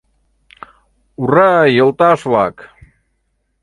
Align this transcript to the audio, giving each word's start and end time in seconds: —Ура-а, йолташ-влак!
—Ура-а, 1.21 1.63
йолташ-влак! 1.77 2.55